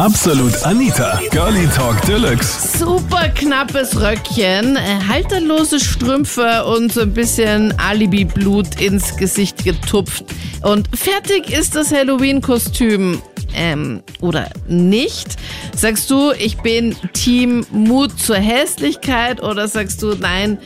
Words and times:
Absolut 0.00 0.62
Anita, 0.64 1.20
Girlie 1.30 1.68
Talk 1.76 2.00
Deluxe. 2.06 2.78
Super 2.78 3.28
knappes 3.34 4.00
Röckchen, 4.00 4.76
äh, 4.76 4.98
halterlose 5.06 5.78
Strümpfe 5.78 6.64
und 6.64 6.90
so 6.90 7.02
ein 7.02 7.12
bisschen 7.12 7.78
Alibi-Blut 7.78 8.80
ins 8.80 9.14
Gesicht 9.18 9.62
getupft. 9.62 10.24
Und 10.62 10.88
fertig 10.96 11.50
ist 11.50 11.76
das 11.76 11.92
Halloween-Kostüm. 11.92 13.20
Ähm, 13.52 14.02
oder 14.22 14.48
nicht? 14.66 15.36
Sagst 15.76 16.10
du, 16.10 16.32
ich 16.32 16.56
bin 16.62 16.96
Team 17.12 17.66
Mut 17.70 18.18
zur 18.18 18.36
Hässlichkeit 18.36 19.42
oder 19.42 19.68
sagst 19.68 20.02
du, 20.02 20.14
nein, 20.14 20.56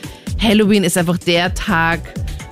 Halloween 0.40 0.84
ist 0.84 0.96
einfach 0.96 1.18
der 1.18 1.52
Tag, 1.54 1.98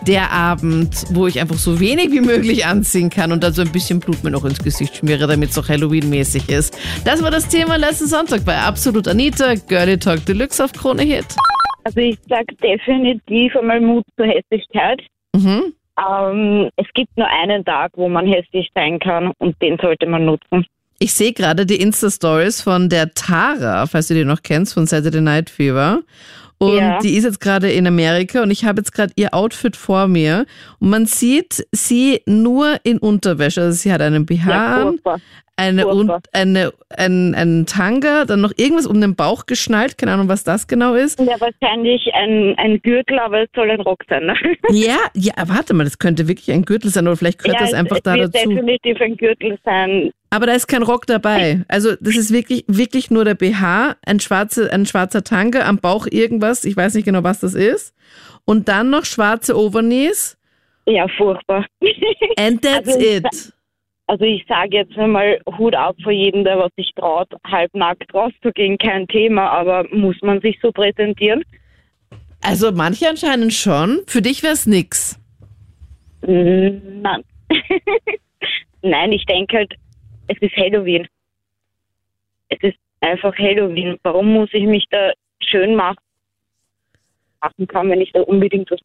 der 0.06 0.30
Abend, 0.32 1.04
wo 1.12 1.26
ich 1.26 1.40
einfach 1.40 1.56
so 1.56 1.80
wenig 1.80 2.10
wie 2.10 2.20
möglich 2.20 2.66
anziehen 2.66 3.10
kann 3.10 3.32
und 3.32 3.42
dann 3.42 3.52
so 3.52 3.62
ein 3.62 3.72
bisschen 3.72 4.00
Blut 4.00 4.24
mir 4.24 4.30
noch 4.30 4.44
ins 4.44 4.62
Gesicht 4.62 4.96
schmiere, 4.96 5.26
damit 5.26 5.50
es 5.50 5.58
auch 5.58 5.68
Halloween-mäßig 5.68 6.48
ist. 6.48 6.78
Das 7.04 7.22
war 7.22 7.30
das 7.30 7.48
Thema 7.48 7.76
letzten 7.76 8.06
Sonntag 8.06 8.44
bei 8.44 8.56
Absolut 8.58 9.07
Anita, 9.08 9.54
Girlie 9.68 9.98
Talk 9.98 10.24
Deluxe 10.26 10.64
auf 10.64 10.72
Krone 10.72 11.02
Hit. 11.02 11.26
Also 11.84 12.00
ich 12.00 12.18
sage 12.29 12.54
definitiv 12.62 13.57
einmal 13.57 13.80
Mut 13.80 14.04
zur 14.16 14.26
Hässlichkeit. 14.26 15.00
Mhm. 15.34 15.72
Ähm, 15.98 16.71
es 16.76 16.86
gibt 16.94 17.16
nur 17.16 17.26
einen 17.26 17.64
Tag, 17.64 17.93
wo 17.96 18.08
man 18.08 18.26
hässlich 18.26 18.71
sein 18.74 18.98
kann 18.98 19.32
und 19.38 19.60
den 19.60 19.79
sollte 19.80 20.07
man 20.07 20.24
nutzen. 20.24 20.66
Ich 20.98 21.14
sehe 21.14 21.32
gerade 21.32 21.66
die 21.66 21.80
Insta-Stories 21.80 22.62
von 22.62 22.88
der 22.88 23.12
Tara, 23.12 23.86
falls 23.86 24.08
du 24.08 24.14
die 24.14 24.24
noch 24.24 24.43
kennst, 24.43 24.74
von 24.74 24.86
Saturday 24.86 25.21
Night 25.21 25.50
Fever. 25.50 26.02
Und 26.62 26.76
Ja. 26.79 26.98
die 27.00 27.16
ist 27.16 27.25
jetzt 27.25 27.40
gerade 27.40 27.71
in 27.72 27.86
Amerika 27.86 28.43
und 28.43 28.50
ich 28.50 28.64
habe 28.64 28.80
jetzt 28.80 28.93
gerade 28.93 29.12
ihr 29.16 29.34
Outfit 29.34 29.75
vor 29.76 30.07
mir. 30.07 30.46
Und 30.79 30.90
man 30.90 31.07
sieht 31.07 31.66
sie 31.72 32.20
nur 32.27 32.77
in 32.84 32.98
Unterwäsche. 32.98 33.62
Also 33.62 33.72
sie 33.78 33.92
hat 33.92 34.00
einen 34.00 34.27
BH 34.27 34.48
Ja, 34.50 34.83
furchtbar. 34.83 35.20
eine, 35.56 35.86
und, 35.88 36.11
eine, 36.33 36.72
ein, 36.97 37.34
einen 37.34 37.66
Tanga, 37.66 38.25
dann 38.27 38.41
noch 38.42 38.52
irgendwas 38.56 38.86
um 38.86 39.00
den 39.00 39.16
Bauch 39.16 39.47
geschnallt. 39.47 39.98
Keine 39.98 40.12
Ahnung, 40.12 40.28
was 40.28 40.44
das 40.44 40.68
genau 40.68 40.94
ist. 40.94 41.18
Ja, 41.18 41.34
wahrscheinlich 41.40 42.08
ein, 42.14 42.55
ein 42.58 42.80
Gürtel, 42.83 43.18
aber 43.18 43.42
es 43.42 43.48
soll 43.56 43.70
ein 43.70 43.80
Rock 43.80 44.05
sein. 44.08 44.27
Ne? 44.27 44.34
Ja, 44.70 44.98
ja, 45.14 45.33
warte 45.46 45.74
mal, 45.74 45.84
das 45.84 45.98
könnte 45.98 46.28
wirklich 46.28 46.52
ein 46.52 46.64
Gürtel 46.64 46.90
sein 46.90 47.06
oder 47.08 47.16
vielleicht 47.16 47.42
gehört 47.42 47.60
das 47.60 47.70
es- 47.70 47.74
einfach 47.74 47.96
es 47.96 48.02
da 48.02 48.14
wird 48.14 48.34
dazu. 48.34 48.48
definitiv 48.50 49.00
ein 49.00 49.16
Gürtel 49.16 49.58
sein. 49.64 50.10
Aber 50.33 50.47
da 50.47 50.55
ist 50.55 50.66
kein 50.66 50.83
Rock 50.83 51.06
dabei. 51.06 51.62
Also 51.69 51.94
das 52.00 52.16
ist 52.16 52.33
wirklich, 52.33 52.64
wirklich 52.66 53.11
nur 53.11 53.27
der 53.27 53.34
BH, 53.34 53.97
ein, 54.06 54.19
schwarze, 54.19 54.72
ein 54.72 54.86
schwarzer 54.86 55.22
Tanke, 55.22 55.62
am 55.62 55.77
Bauch 55.77 56.06
irgendwas, 56.11 56.64
ich 56.64 56.74
weiß 56.74 56.94
nicht 56.94 57.05
genau, 57.05 57.22
was 57.22 57.41
das 57.41 57.52
ist. 57.52 57.94
Und 58.47 58.66
dann 58.66 58.89
noch 58.89 59.05
schwarze 59.05 59.55
Overknees. 59.55 60.39
Ja, 60.86 61.06
furchtbar. 61.19 61.66
And 62.39 62.62
that's 62.62 62.89
Also 62.89 62.98
ich 62.98 63.16
it. 63.16 63.52
Also 64.06 64.24
ich 64.24 64.42
sage 64.48 64.78
jetzt 64.78 64.97
einmal 64.97 65.39
Hut 65.58 65.74
ab 65.74 65.97
vor 66.02 66.12
jedem, 66.12 66.44
der 66.44 66.58
was 66.58 66.70
sich 66.77 66.91
traut, 66.96 67.28
halbnackt 67.46 68.14
rauszugehen, 68.14 68.78
kein 68.78 69.06
Thema, 69.08 69.50
aber 69.50 69.84
muss 69.91 70.17
man 70.22 70.41
sich 70.41 70.58
so 70.62 70.72
präsentieren? 70.72 71.42
Also 72.41 72.72
manche 72.72 73.06
anscheinend 73.06 73.52
schon. 73.52 74.00
Für 74.06 74.22
dich 74.22 74.42
wär's 74.42 74.67
nix. 74.67 75.20
Mm, 76.22 77.02
Nein. 77.02 77.22
Nein, 78.83 79.12
ich 79.12 79.27
denke 79.27 79.58
halt, 79.58 79.74
es 80.33 80.41
ist 80.41 80.56
Halloween. 80.56 81.06
Es 82.48 82.58
ist 82.62 82.78
einfach 83.00 83.36
Halloween. 83.36 83.98
Warum 84.02 84.33
muss 84.33 84.50
ich 84.52 84.64
mich 84.64 84.86
da 84.91 85.12
schön 85.42 85.74
machen, 85.74 85.98
machen 87.41 87.66
kann, 87.66 87.91
wenn 87.91 88.00
ich 88.00 88.12
da 88.12 88.20
unbedingt 88.20 88.70
was 88.70 88.80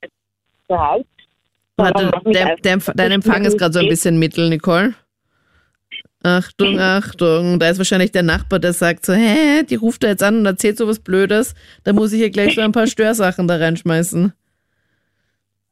zu 0.68 0.78
habe? 0.78 1.06
Warte, 1.78 2.12
der, 2.26 2.56
der, 2.58 2.78
dein 2.96 3.12
Empfang 3.12 3.46
ist 3.46 3.58
gerade 3.58 3.74
so 3.74 3.80
ein 3.80 3.88
bisschen 3.88 4.18
mittel, 4.18 4.50
Nicole. 4.50 4.96
Achtung, 6.24 6.80
Achtung. 6.80 7.60
Da 7.60 7.70
ist 7.70 7.78
wahrscheinlich 7.78 8.12
der 8.12 8.24
Nachbar, 8.24 8.60
der 8.60 8.74
sagt 8.74 9.06
so, 9.06 9.14
hä, 9.14 9.64
die 9.64 9.76
ruft 9.76 10.04
da 10.04 10.08
jetzt 10.08 10.24
an 10.24 10.40
und 10.40 10.46
erzählt 10.46 10.78
so 10.78 10.88
was 10.88 11.00
Blödes. 11.00 11.54
Da 11.84 11.94
muss 11.94 12.12
ich 12.12 12.20
hier 12.20 12.32
gleich 12.32 12.56
so 12.56 12.62
ein 12.62 12.72
paar 12.72 12.88
Störsachen 12.88 13.48
da 13.48 13.58
reinschmeißen. 13.58 14.34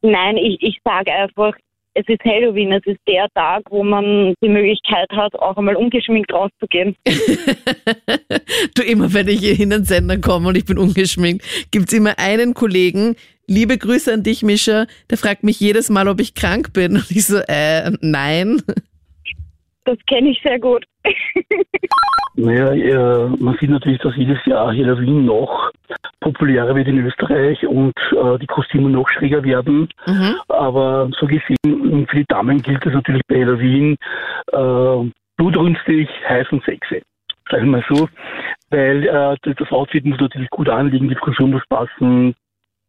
Nein, 0.04 0.38
ich, 0.38 0.62
ich 0.62 0.80
sage 0.84 1.12
einfach, 1.12 1.56
es 1.96 2.08
ist 2.08 2.24
Halloween. 2.24 2.74
Es 2.74 2.86
ist 2.86 3.00
der 3.08 3.28
Tag, 3.34 3.64
wo 3.70 3.84
man 3.84 4.34
die 4.44 4.50
Möglichkeit 4.50 5.10
hat, 5.12 5.34
auch 5.36 5.58
einmal 5.58 5.76
ungeschminkt 5.76 6.32
rauszugehen. 6.32 6.96
du, 8.76 8.84
immer 8.84 9.14
wenn 9.14 9.28
ich 9.30 9.40
hier 9.40 9.60
in 9.60 9.70
den 9.70 9.86
Sender 9.86 10.18
komme 10.18 10.50
und 10.50 10.58
ich 10.58 10.66
bin 10.66 10.78
ungeschminkt, 10.78 11.44
gibt's 11.72 11.94
immer 11.94 12.20
einen 12.20 12.54
Kollegen, 12.54 13.16
liebe 13.48 13.78
Grüße 13.78 14.14
an 14.14 14.24
dich, 14.24 14.44
Mischa, 14.44 14.86
der 15.10 15.18
fragt 15.18 15.44
mich 15.44 15.60
jedes 15.60 15.90
Mal, 15.90 16.08
ob 16.08 16.20
ich 16.20 16.36
krank 16.36 16.74
bin. 16.74 16.98
Und 16.98 17.10
ich 17.10 17.26
so, 17.26 17.38
äh, 17.48 17.92
nein. 18.02 18.62
Das 19.86 19.98
kenne 20.08 20.32
ich 20.32 20.42
sehr 20.44 20.60
gut. 20.60 20.86
Naja, 22.38 22.74
äh, 22.74 23.30
man 23.40 23.56
sieht 23.62 23.70
natürlich, 23.70 24.02
dass 24.02 24.14
jedes 24.18 24.46
Jahr 24.46 24.68
Halloween 24.68 25.24
noch 25.24 25.72
populärer 26.20 26.76
wird 26.76 26.88
in 26.88 27.06
Österreich 27.06 27.66
und 27.66 27.94
äh, 28.12 28.38
die 28.40 28.48
Kostüme 28.48 28.90
noch 28.90 29.08
schräger 29.10 29.44
werden. 29.44 29.90
Mhm. 30.08 30.36
Aber 30.48 31.10
so 31.20 31.28
gesehen, 31.28 32.08
für 32.08 32.18
die 32.18 32.26
Damen 32.28 32.62
gilt 32.62 32.86
es 32.86 32.94
natürlich 32.94 33.22
bei 33.28 33.42
Halloween 33.42 33.98
äh, 34.52 35.12
blutrünstig, 35.38 36.10
heiß 36.28 36.48
und 36.52 36.64
sexy. 36.64 37.02
Sagen 37.50 37.66
wir 37.66 37.78
mal 37.78 37.86
so. 37.90 38.10
Weil 38.70 39.06
äh, 39.06 39.54
das 39.54 39.72
Outfit 39.72 40.06
muss 40.06 40.20
natürlich 40.20 40.50
gut 40.50 40.70
anliegen, 40.70 41.10
die 41.10 41.16
Frisur 41.16 41.48
muss 41.48 41.66
passen, 41.68 42.36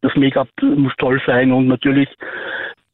das 0.01 0.15
Make-up 0.15 0.49
muss 0.63 0.93
toll 0.99 1.21
sein 1.27 1.53
und 1.53 1.69
natürlich 1.69 2.09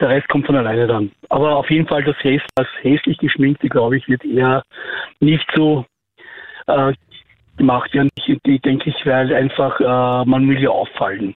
der 0.01 0.09
Rest 0.09 0.29
kommt 0.29 0.47
von 0.47 0.57
alleine 0.57 0.87
dann. 0.87 1.13
Aber 1.29 1.57
auf 1.57 1.71
jeden 1.71 1.87
Fall 1.87 2.03
das, 2.03 2.17
häss 2.23 2.43
das 2.57 2.67
hässlich 2.81 3.19
geschminkte, 3.19 3.69
glaube 3.69 3.97
ich, 3.97 4.09
wird 4.09 4.25
eher 4.25 4.65
nicht 5.21 5.49
so 5.55 5.87
äh, 6.67 6.93
werden. 7.95 8.11
Ich, 8.17 8.29
ich 8.45 8.61
denke 8.63 8.91
ich, 8.91 9.07
weil 9.07 9.33
einfach 9.35 9.81
äh, 9.81 10.29
man 10.29 10.49
will 10.49 10.61
ja 10.61 10.71
auffallen. 10.71 11.35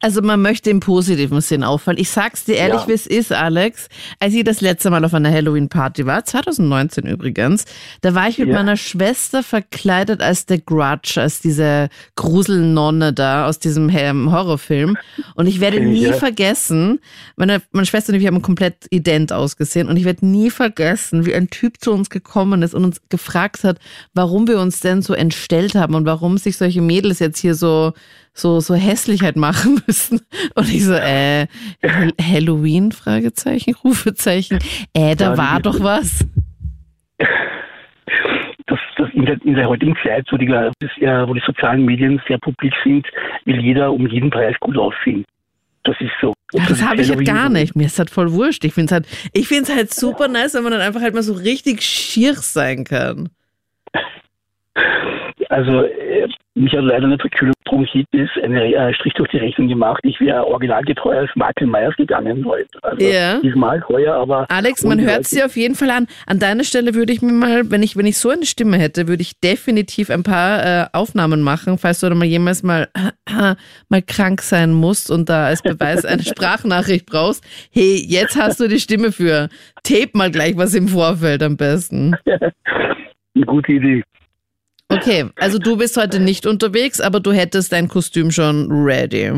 Also 0.00 0.20
man 0.20 0.42
möchte 0.42 0.68
im 0.68 0.80
positiven 0.80 1.40
Sinn 1.40 1.64
auffallen. 1.64 1.98
Ich 1.98 2.10
sag's 2.10 2.44
dir 2.44 2.56
ehrlich, 2.56 2.82
Ja. 2.82 2.88
wie 2.88 2.92
es 2.92 3.06
ist, 3.06 3.32
Alex. 3.32 3.88
Als 4.20 4.34
ich 4.34 4.44
das 4.44 4.60
letzte 4.60 4.90
Mal 4.90 5.02
auf 5.06 5.14
einer 5.14 5.32
Halloween-Party 5.32 6.04
war, 6.04 6.22
2019 6.22 7.06
übrigens, 7.06 7.64
da 8.02 8.14
war 8.14 8.28
ich 8.28 8.36
mit 8.36 8.48
Ja. 8.48 8.56
meiner 8.56 8.76
Schwester 8.76 9.42
verkleidet 9.42 10.20
als 10.20 10.44
The 10.48 10.62
Grudge, 10.62 11.18
als 11.18 11.40
diese 11.40 11.88
Gruselnonne 12.14 13.14
da 13.14 13.46
aus 13.46 13.58
diesem 13.58 13.88
ähm, 13.88 14.30
Horrorfilm. 14.30 14.98
Und 15.34 15.46
ich 15.46 15.60
werde 15.60 15.80
nie 15.80 16.02
ja. 16.04 16.12
vergessen, 16.12 17.00
meine, 17.36 17.62
meine 17.72 17.86
Schwester 17.86 18.12
und 18.12 18.20
ich 18.20 18.26
haben 18.26 18.42
komplett 18.42 18.86
ident 18.90 19.32
ausgesehen 19.32 19.88
und 19.88 19.96
ich 19.96 20.04
werde 20.04 20.26
nie 20.26 20.50
vergessen, 20.50 21.24
wie 21.24 21.34
ein 21.34 21.48
Typ 21.48 21.80
zu 21.80 21.92
uns 21.92 22.10
gekommen 22.10 22.60
ist 22.60 22.74
und 22.74 22.84
uns 22.84 23.00
gefragt 23.08 23.64
hat, 23.64 23.78
warum 24.12 24.46
wir 24.46 24.60
uns 24.60 24.80
denn 24.80 25.00
so 25.00 25.14
entstellt 25.14 25.74
haben 25.74 25.94
und 25.94 26.04
warum 26.04 26.36
sich 26.36 26.58
solche 26.58 26.82
Mädels 26.82 27.18
jetzt 27.18 27.38
hier 27.38 27.54
so 27.54 27.94
so 28.36 28.60
so 28.60 28.74
hässlich 28.74 29.22
halt 29.22 29.36
machen 29.36 29.80
müssen. 29.86 30.20
Und 30.54 30.68
ich 30.68 30.84
so, 30.84 30.92
äh, 30.94 31.46
Hall- 31.84 32.12
Halloween? 32.20 32.92
Fragezeichen, 32.92 33.74
Rufezeichen. 33.82 34.58
Äh, 34.94 35.16
da 35.16 35.36
war 35.38 35.60
doch 35.60 35.80
was. 35.80 36.24
Das, 38.68 38.78
das 38.96 39.08
in, 39.14 39.24
der, 39.26 39.40
in 39.44 39.54
der 39.54 39.68
heutigen 39.68 39.96
Zeit, 40.02 40.26
wo 40.30 40.36
die, 40.36 40.46
das, 40.46 40.90
ja, 40.98 41.26
wo 41.28 41.34
die 41.34 41.42
sozialen 41.46 41.84
Medien 41.84 42.20
sehr 42.26 42.38
publik 42.38 42.72
sind, 42.84 43.06
will 43.44 43.60
jeder 43.60 43.92
um 43.92 44.06
jeden 44.08 44.28
Preis 44.30 44.56
gut 44.60 44.76
aussehen. 44.76 45.24
Das 45.84 45.94
ist 46.00 46.10
so. 46.20 46.34
Ja, 46.52 46.64
das 46.68 46.82
habe 46.82 47.00
ich 47.00 47.10
halt 47.10 47.24
gar 47.24 47.48
nicht. 47.48 47.76
Mir 47.76 47.86
ist 47.86 47.98
halt 47.98 48.10
voll 48.10 48.32
wurscht. 48.32 48.64
Ich 48.64 48.74
finde 48.74 48.86
es 48.86 48.92
halt, 48.92 49.06
ich 49.32 49.46
find's 49.46 49.72
halt 49.72 49.94
super 49.94 50.26
nice, 50.26 50.54
wenn 50.54 50.64
man 50.64 50.72
dann 50.72 50.80
einfach 50.80 51.00
halt 51.00 51.14
mal 51.14 51.22
so 51.22 51.32
richtig 51.34 51.82
schier 51.82 52.34
sein 52.34 52.82
kann. 52.84 53.28
Also, 55.48 55.82
äh, 55.82 56.28
mich 56.54 56.72
hat 56.72 56.84
leider 56.84 57.04
eine 57.04 57.18
Verkühlung 57.18 57.54
Bronchitis 57.66 58.30
einen 58.42 58.56
äh, 58.56 58.94
Strich 58.94 59.12
durch 59.14 59.28
die 59.30 59.38
Rechnung 59.38 59.68
gemacht. 59.68 60.00
Ich 60.04 60.18
wäre 60.20 60.46
originalgetreu 60.46 61.18
als 61.18 61.30
Michael 61.34 61.66
Myers 61.66 61.94
gegangen 61.96 62.44
heute. 62.46 62.68
Also, 62.82 63.04
Ja. 63.04 63.40
Diesmal 63.40 63.86
heuer, 63.88 64.14
aber. 64.14 64.46
Alex, 64.48 64.84
man 64.84 65.00
hört 65.00 65.26
sie 65.26 65.42
auf 65.42 65.56
jeden 65.56 65.74
Fall 65.74 65.90
an. 65.90 66.06
An 66.26 66.38
deiner 66.38 66.64
Stelle 66.64 66.94
würde 66.94 67.12
ich 67.12 67.20
mir 67.22 67.32
mal, 67.32 67.70
wenn 67.70 67.82
ich, 67.82 67.96
wenn 67.96 68.06
ich 68.06 68.18
so 68.18 68.30
eine 68.30 68.46
Stimme 68.46 68.78
hätte, 68.78 69.08
würde 69.08 69.22
ich 69.22 69.38
definitiv 69.40 70.10
ein 70.10 70.22
paar 70.22 70.64
äh, 70.64 70.86
Aufnahmen 70.92 71.42
machen, 71.42 71.76
falls 71.76 72.00
du 72.00 72.08
dann 72.08 72.18
mal 72.18 72.24
jemals 72.24 72.62
mal, 72.62 72.88
mal 73.88 74.02
krank 74.02 74.40
sein 74.40 74.72
musst 74.72 75.10
und 75.10 75.28
da 75.28 75.46
als 75.46 75.62
Beweis 75.62 76.04
eine 76.04 76.22
Sprachnachricht 76.24 77.06
brauchst. 77.06 77.44
Hey, 77.72 78.02
jetzt 78.06 78.40
hast 78.40 78.60
du 78.60 78.68
die 78.68 78.80
Stimme 78.80 79.12
für. 79.12 79.48
Tape 79.82 80.10
mal 80.14 80.30
gleich 80.30 80.56
was 80.56 80.74
im 80.74 80.88
Vorfeld 80.88 81.42
am 81.42 81.56
besten. 81.56 82.16
Eine 82.24 82.54
gute 83.46 83.72
Idee. 83.72 84.02
Okay, 84.96 85.26
also 85.36 85.58
du 85.58 85.76
bist 85.76 85.96
heute 85.96 86.20
nicht 86.20 86.46
unterwegs, 86.46 87.00
aber 87.00 87.20
du 87.20 87.32
hättest 87.32 87.72
dein 87.72 87.88
Kostüm 87.88 88.30
schon 88.30 88.68
ready. 88.70 89.32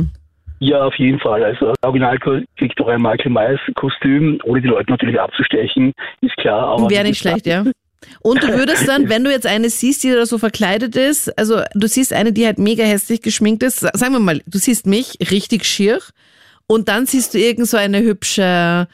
Ja, 0.60 0.82
auf 0.84 0.94
jeden 0.96 1.20
Fall. 1.20 1.44
Also 1.44 1.72
Original 1.82 2.18
Victoria 2.58 2.98
Michael 2.98 3.30
Myers 3.30 3.60
Kostüm, 3.76 4.40
ohne 4.44 4.60
die 4.60 4.68
Leute 4.68 4.90
natürlich 4.90 5.20
abzustechen, 5.20 5.92
ist 6.20 6.36
klar. 6.38 6.68
Aber 6.78 6.90
Wäre 6.90 7.04
nicht 7.04 7.18
schlecht, 7.18 7.46
ja. 7.46 7.64
Und 8.20 8.42
du 8.42 8.48
würdest 8.48 8.88
dann, 8.88 9.08
wenn 9.08 9.22
du 9.24 9.30
jetzt 9.30 9.46
eine 9.46 9.70
siehst, 9.70 10.02
die 10.02 10.10
da 10.10 10.26
so 10.26 10.38
verkleidet 10.38 10.96
ist, 10.96 11.36
also 11.38 11.60
du 11.74 11.86
siehst 11.86 12.12
eine, 12.12 12.32
die 12.32 12.44
halt 12.46 12.58
mega 12.58 12.82
hässlich 12.84 13.22
geschminkt 13.22 13.62
ist, 13.62 13.80
sa- 13.80 13.90
sagen 13.94 14.12
wir 14.14 14.20
mal, 14.20 14.40
du 14.46 14.58
siehst 14.58 14.86
mich 14.86 15.16
richtig 15.30 15.64
schier 15.64 16.00
und 16.66 16.88
dann 16.88 17.06
siehst 17.06 17.34
du 17.34 17.38
irgend 17.38 17.68
so 17.68 17.76
eine 17.76 18.00
hübsche 18.02 18.88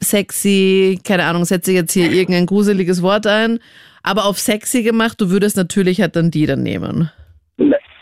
sexy, 0.00 0.98
keine 1.04 1.24
Ahnung, 1.24 1.44
setze 1.44 1.72
jetzt 1.72 1.92
hier 1.92 2.10
irgendein 2.10 2.46
gruseliges 2.46 3.02
Wort 3.02 3.26
ein, 3.26 3.58
aber 4.02 4.26
auf 4.26 4.38
sexy 4.38 4.82
gemacht, 4.82 5.20
du 5.20 5.30
würdest 5.30 5.56
natürlich 5.56 6.00
halt 6.00 6.16
dann 6.16 6.30
die 6.30 6.46
dann 6.46 6.62
nehmen. 6.62 7.10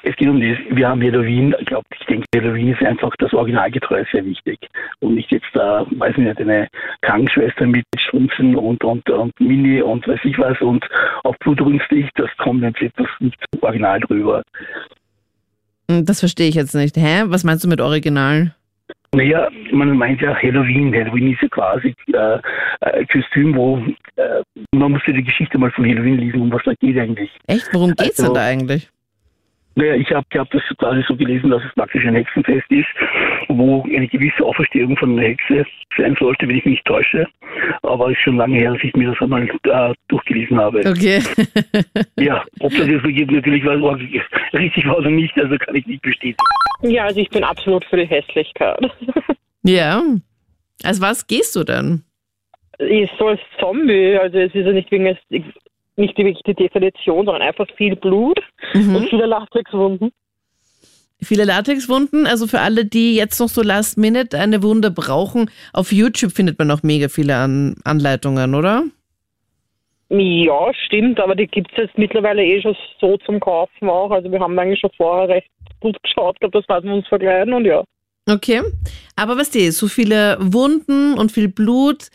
Es 0.09 0.15
geht 0.15 0.29
um 0.29 0.41
das, 0.41 0.57
wir 0.71 0.89
haben 0.89 1.03
ich 1.03 1.67
glaube, 1.67 1.85
ich 1.99 2.07
denke, 2.07 2.27
Halloween 2.35 2.73
ist 2.73 2.83
einfach 2.83 3.13
das 3.19 3.35
Originalgetreu 3.35 4.05
sehr 4.13 4.25
wichtig. 4.25 4.59
Und 5.01 5.17
nicht 5.17 5.33
jetzt 5.33 5.49
da, 5.53 5.85
weiß 5.91 6.13
ich 6.13 6.25
nicht, 6.25 6.39
eine 6.41 6.69
Krankenschwester 7.03 7.67
mit 7.67 7.85
Strümpfen 7.99 8.55
und, 8.55 8.85
und, 8.85 9.11
und 9.11 9.41
Mini 9.41 9.83
und 9.83 10.07
weiß 10.07 10.21
ich 10.25 10.39
was 10.39 10.61
und 10.61 10.87
auf 11.25 11.37
blutrünstig, 11.41 12.09
das 12.15 12.31
kommt 12.39 12.63
jetzt 12.63 12.81
etwas 12.81 13.09
nicht 13.19 13.37
Original 13.61 13.99
drüber. 14.01 14.43
Hm, 15.91 16.05
Das 16.05 16.21
verstehe 16.21 16.49
ich 16.49 16.55
jetzt 16.55 16.75
nicht. 16.75 16.97
Hä? 16.97 17.25
Was 17.27 17.45
meinst 17.45 17.65
du 17.65 17.69
mit 17.69 17.81
Original? 17.81 18.55
Naja, 19.17 19.49
man 19.73 19.97
meint 19.97 20.21
ja 20.21 20.35
Halloween. 20.35 20.93
Halloween 20.95 21.33
ist 21.33 21.41
ja 21.41 21.49
quasi 21.49 21.95
äh, 22.13 22.39
ein 22.81 23.07
Kostüm, 23.09 23.57
wo 23.57 23.79
äh, 24.17 24.43
man 24.73 24.93
muss 24.93 25.01
ja 25.07 25.15
die 25.15 25.25
Geschichte 25.25 25.57
mal 25.59 25.71
von 25.71 25.87
Halloween 25.89 26.19
lesen, 26.19 26.43
um 26.43 26.53
was 26.53 26.63
da 26.65 26.75
geht 26.75 26.99
eigentlich. 26.99 27.31
Echt? 27.47 27.69
Worum 27.73 27.95
geht's 27.95 28.21
Also- 28.21 28.25
denn 28.27 28.35
da 28.35 28.45
eigentlich? 28.47 28.91
Naja, 29.79 29.95
ich 29.95 30.11
habe 30.11 30.25
hab 30.39 30.51
das 30.53 30.63
quasi 30.79 31.03
so 31.07 31.15
gelesen, 31.15 31.51
dass 31.51 31.63
es 31.63 31.71
praktisch 31.75 32.03
ein 32.07 32.15
Hexenfest 32.15 32.65
ist, 32.71 32.87
wo 33.49 33.83
eine 33.85 34.09
gewisse 34.09 34.43
Auferstehung 34.43 34.97
von 34.97 35.13
einer 35.19 35.29
Hexe 35.29 35.67
sein 35.99 36.17
sollte, 36.19 36.49
wenn 36.49 36.57
ich 36.57 36.65
mich 36.65 36.83
täusche. 36.85 37.27
Aber 37.83 38.07
es 38.07 38.13
ist 38.17 38.23
schon 38.23 38.39
lange 38.39 38.57
her, 38.57 38.73
dass 38.73 38.83
ich 38.83 38.95
mir 38.97 39.11
das 39.11 39.21
einmal 39.21 39.47
äh, 39.47 39.95
durchgelesen 40.09 40.59
habe. 40.59 40.79
Okay. 40.81 41.21
Ja, 42.19 42.43
ob 42.61 42.73
das 42.75 42.87
jetzt 42.89 43.03
so 43.03 43.09
geht, 43.11 43.31
natürlich 43.31 43.67
war, 43.67 43.79
war 43.83 43.99
richtig 44.59 44.87
war 44.87 44.99
oder 44.99 45.11
nicht, 45.11 45.37
also 45.39 45.57
kann 45.59 45.75
ich 45.77 45.87
nicht 45.87 46.03
bestätigen. 46.03 46.37
Ja, 46.83 47.05
also 47.05 47.21
ich 47.21 47.31
bin 47.31 47.45
absolut 47.45 47.85
für 47.85 47.97
die 47.97 48.07
Hässlichkeit. 48.07 48.79
ja. 49.63 50.03
Als 50.83 51.01
was 51.01 51.27
gehst 51.27 51.57
du 51.57 51.65
denn? 51.65 52.03
Ich 52.79 53.11
so 53.19 53.29
als 53.29 53.41
Zombie, 53.59 54.17
also 54.19 54.39
es 54.39 54.55
ist 54.55 54.67
ja 54.67 54.73
nicht 54.73 54.91
wegen 54.91 55.07
es, 55.07 55.17
nicht 55.97 56.19
wirklich 56.19 56.43
die 56.47 56.55
Definition, 56.55 57.25
sondern 57.25 57.43
einfach 57.43 57.67
viel 57.77 57.97
Blut 57.97 58.39
Mhm. 58.75 58.97
und 58.97 59.09
viele 59.09 59.27
Latexwunden. 59.27 60.13
Viele 61.23 61.45
Latexwunden, 61.45 62.27
also 62.27 62.47
für 62.47 62.61
alle, 62.61 62.85
die 62.85 63.17
jetzt 63.17 63.41
noch 63.41 63.49
so 63.49 63.63
last 63.63 63.97
minute 63.97 64.39
eine 64.39 64.63
Wunde 64.63 64.91
brauchen, 64.91 65.51
auf 65.73 65.91
YouTube 65.93 66.33
findet 66.33 66.59
man 66.59 66.69
noch 66.69 66.83
mega 66.83 67.09
viele 67.09 67.37
An 67.37 67.77
Anleitungen, 67.85 68.55
oder? 68.55 68.85
Ja, 70.09 70.73
stimmt, 70.87 71.19
aber 71.19 71.35
die 71.35 71.49
gibt 71.49 71.73
es 71.73 71.79
jetzt 71.79 71.99
mittlerweile 71.99 72.45
eh 72.45 72.63
schon 72.63 72.77
so 73.01 73.17
zum 73.19 73.41
Kaufen 73.41 73.89
auch. 73.89 74.11
Also 74.11 74.31
wir 74.31 74.39
haben 74.39 74.59
eigentlich 74.59 74.81
schon 74.81 74.91
vorher 74.97 75.29
recht 75.29 75.49
gut 75.81 76.01
geschaut, 76.03 76.39
gehabt, 76.41 76.55
dass 76.55 76.85
wir 76.85 76.95
uns 76.95 77.09
verkleiden 77.09 77.53
und 77.53 77.65
ja. 77.65 77.83
Okay. 78.29 78.63
Aber 79.17 79.37
was 79.37 79.51
die, 79.51 79.71
so 79.71 79.89
viele 79.89 80.37
Wunden 80.41 81.15
und 81.15 81.33
viel 81.33 81.49
Blut, 81.49 82.09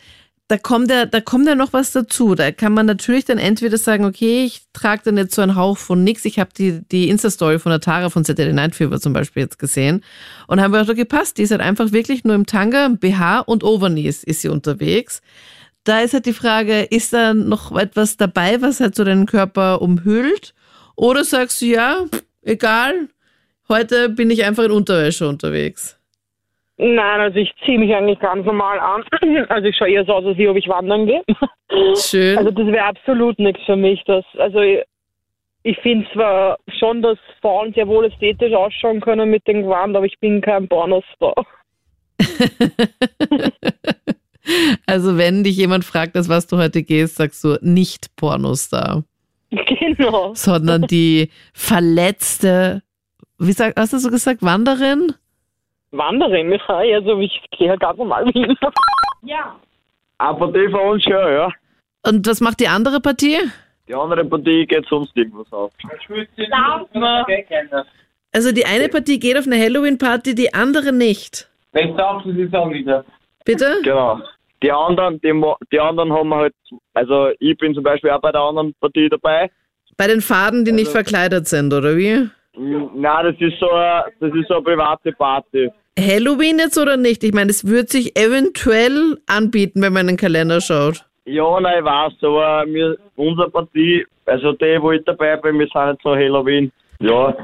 da 0.48 0.58
kommt 0.58 0.90
ja, 0.90 1.06
da 1.06 1.20
kommt 1.20 1.46
ja 1.48 1.54
noch 1.54 1.72
was 1.72 1.92
dazu. 1.92 2.34
Da 2.34 2.50
kann 2.50 2.74
man 2.74 2.84
natürlich 2.84 3.24
dann 3.24 3.38
entweder 3.38 3.78
sagen, 3.78 4.04
okay, 4.04 4.44
ich 4.44 4.62
trage 4.74 5.02
dann 5.04 5.16
jetzt 5.16 5.34
so 5.34 5.40
einen 5.40 5.56
Hauch 5.56 5.78
von 5.78 6.04
nix. 6.04 6.26
Ich 6.26 6.38
habe 6.38 6.50
die, 6.56 6.82
die 6.90 7.08
Insta-Story 7.08 7.58
von 7.58 7.70
der 7.70 7.80
Tara 7.80 8.10
von 8.10 8.24
Saturday 8.24 8.52
Night 8.52 8.74
Fever 8.74 9.00
zum 9.00 9.14
Beispiel 9.14 9.44
jetzt 9.44 9.58
gesehen 9.58 10.04
und 10.48 10.60
haben 10.60 10.72
wir 10.72 10.82
auch 10.82 10.94
gepasst. 10.94 11.38
Die 11.38 11.42
ist 11.42 11.52
halt 11.52 11.62
einfach 11.62 11.92
wirklich 11.92 12.24
nur 12.24 12.34
im 12.34 12.44
Tanga, 12.44 12.88
BH 12.88 13.40
und 13.40 13.64
Overknees 13.64 14.24
ist 14.24 14.42
sie 14.42 14.48
unterwegs. 14.48 15.22
Da 15.84 16.00
ist 16.00 16.14
halt 16.14 16.26
die 16.26 16.32
Frage, 16.32 16.82
ist 16.82 17.12
da 17.12 17.34
noch 17.34 17.76
etwas 17.76 18.16
dabei, 18.16 18.62
was 18.62 18.80
halt 18.80 18.94
so 18.94 19.04
deinen 19.04 19.26
Körper 19.26 19.82
umhüllt? 19.82 20.54
Oder 20.96 21.24
sagst 21.24 21.60
du, 21.60 21.66
ja, 21.66 22.04
egal, 22.42 23.08
heute 23.68 24.08
bin 24.08 24.30
ich 24.30 24.44
einfach 24.44 24.64
in 24.64 24.70
Unterwäsche 24.70 25.26
unterwegs? 25.26 25.98
Nein, 26.76 27.20
also 27.20 27.38
ich 27.38 27.52
ziehe 27.64 27.78
mich 27.78 27.94
eigentlich 27.94 28.18
ganz 28.20 28.46
normal 28.46 28.80
an. 28.80 29.04
Also 29.48 29.68
ich 29.68 29.76
schaue 29.76 29.90
eher 29.90 30.04
so 30.04 30.14
aus, 30.14 30.24
als 30.24 30.38
ob 30.38 30.56
ich 30.56 30.68
wandern 30.68 31.06
gehe. 31.06 31.22
Schön. 31.96 32.38
Also 32.38 32.50
das 32.50 32.66
wäre 32.66 32.84
absolut 32.84 33.38
nichts 33.38 33.62
für 33.66 33.76
mich. 33.76 34.02
Das, 34.06 34.24
also 34.38 34.60
ich, 34.60 34.82
ich 35.64 35.78
finde 35.78 36.06
zwar 36.12 36.58
schon, 36.78 37.02
dass 37.02 37.18
Frauen 37.40 37.72
sehr 37.72 37.86
wohl 37.86 38.04
ästhetisch 38.04 38.52
ausschauen 38.52 39.00
können 39.00 39.30
mit 39.30 39.46
dem 39.46 39.62
Gewand, 39.62 39.96
aber 39.96 40.06
ich 40.06 40.18
bin 40.20 40.40
kein 40.40 40.68
Pornostar. 40.68 41.34
Also 44.86 45.16
wenn 45.18 45.44
dich 45.44 45.56
jemand 45.56 45.84
fragt, 45.84 46.16
als 46.16 46.28
was 46.28 46.46
du 46.46 46.56
heute 46.58 46.82
gehst, 46.82 47.16
sagst 47.16 47.44
du 47.44 47.58
nicht 47.62 48.14
Pornostar, 48.16 49.04
Genau. 49.50 50.32
sondern 50.34 50.82
die 50.82 51.30
verletzte, 51.52 52.82
wie 53.38 53.52
sag, 53.52 53.74
hast 53.76 53.92
du 53.92 53.98
so 53.98 54.10
gesagt, 54.10 54.42
Wanderin? 54.42 55.12
Wanderin, 55.90 56.48
Michael, 56.48 56.94
also 56.94 57.18
ich 57.20 57.38
gehe 57.56 57.68
halt 57.70 57.80
ganz 57.80 57.98
normal 57.98 58.26
hin. 58.32 58.56
Eine 60.18 60.38
Partie 60.38 60.68
von 60.70 60.80
uns 60.90 61.02
schon, 61.04 61.12
ja. 61.12 61.52
Und 62.06 62.26
was 62.26 62.40
macht 62.40 62.60
die 62.60 62.68
andere 62.68 63.00
Partie? 63.00 63.36
Die 63.88 63.94
andere 63.94 64.24
Partie 64.24 64.66
geht 64.66 64.86
sonst 64.88 65.16
irgendwas 65.16 65.52
auf. 65.52 65.72
Also 68.32 68.52
die 68.52 68.64
eine 68.64 68.88
Partie 68.88 69.18
geht 69.18 69.36
auf 69.36 69.46
eine 69.46 69.58
Halloween-Party, 69.58 70.34
die 70.34 70.54
andere 70.54 70.92
nicht. 70.92 71.48
Wenn 71.72 71.96
du 71.96 72.04
auf 72.06 72.22
die 72.22 72.32
Saison 72.32 72.72
wieder. 72.72 73.04
Bitte? 73.44 73.80
Genau. 73.82 74.20
Die 74.62 74.70
anderen, 74.70 75.20
die, 75.20 75.32
die 75.72 75.80
anderen 75.80 76.12
haben 76.12 76.32
halt, 76.32 76.54
also 76.94 77.30
ich 77.40 77.56
bin 77.58 77.74
zum 77.74 77.82
Beispiel 77.82 78.10
auch 78.10 78.20
bei 78.20 78.30
der 78.30 78.42
anderen 78.42 78.74
Partie 78.80 79.08
dabei. 79.08 79.50
Bei 79.96 80.06
den 80.06 80.20
Faden, 80.20 80.64
die 80.64 80.72
nicht 80.72 80.90
verkleidet 80.90 81.48
sind, 81.48 81.72
oder 81.74 81.96
wie? 81.96 82.28
Nein, 82.56 83.24
das 83.24 83.34
ist 83.40 83.58
so 83.58 83.70
eine, 83.70 84.04
das 84.20 84.32
ist 84.34 84.48
so 84.48 84.54
eine 84.54 84.62
private 84.62 85.12
Party. 85.12 85.70
Halloween 85.98 86.58
jetzt 86.58 86.78
oder 86.78 86.96
nicht? 86.96 87.22
Ich 87.24 87.34
meine, 87.34 87.50
es 87.50 87.66
wird 87.66 87.90
sich 87.90 88.16
eventuell 88.16 89.18
anbieten, 89.26 89.82
wenn 89.82 89.92
man 89.92 90.02
in 90.02 90.14
den 90.14 90.16
Kalender 90.16 90.60
schaut. 90.60 91.04
Ja, 91.24 91.60
nein, 91.60 91.78
ich 91.80 91.84
weiß, 91.84 92.12
aber 92.22 92.64
wir, 92.66 92.96
unsere 93.16 93.50
Partie, 93.50 94.06
also 94.26 94.52
die, 94.52 94.78
wo 94.80 94.92
ich 94.92 95.04
dabei 95.04 95.36
bin, 95.36 95.58
wir 95.58 95.68
sind 95.72 95.88
jetzt 95.88 96.02
so 96.02 96.14
Halloween. 96.14 96.72
Ja, 97.00 97.34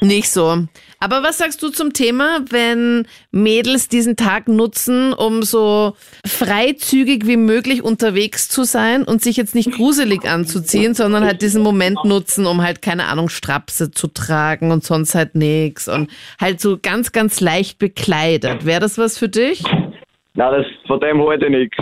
Nicht 0.00 0.30
so. 0.30 0.66
Aber 1.00 1.22
was 1.22 1.38
sagst 1.38 1.62
du 1.62 1.68
zum 1.68 1.92
Thema, 1.92 2.40
wenn 2.50 3.06
Mädels 3.30 3.88
diesen 3.88 4.16
Tag 4.16 4.48
nutzen, 4.48 5.12
um 5.12 5.42
so 5.42 5.94
freizügig 6.26 7.26
wie 7.26 7.36
möglich 7.36 7.82
unterwegs 7.82 8.48
zu 8.48 8.64
sein 8.64 9.04
und 9.04 9.22
sich 9.22 9.36
jetzt 9.36 9.54
nicht 9.54 9.72
gruselig 9.72 10.24
anzuziehen, 10.28 10.94
sondern 10.94 11.24
halt 11.24 11.42
diesen 11.42 11.62
Moment 11.62 12.04
nutzen, 12.04 12.46
um 12.46 12.62
halt, 12.62 12.82
keine 12.82 13.06
Ahnung, 13.06 13.28
Strapse 13.28 13.90
zu 13.90 14.08
tragen 14.08 14.70
und 14.70 14.84
sonst 14.84 15.14
halt 15.14 15.34
nichts 15.34 15.88
und 15.88 16.10
halt 16.40 16.60
so 16.60 16.78
ganz, 16.80 17.12
ganz 17.12 17.40
leicht 17.40 17.78
bekleidet. 17.78 18.64
Wäre 18.64 18.80
das 18.80 18.98
was 18.98 19.18
für 19.18 19.28
dich? 19.28 19.62
nein, 20.34 20.52
das, 20.52 20.66
von 20.86 21.00
dem 21.00 21.20
ich 21.20 21.48
nichts. 21.48 21.78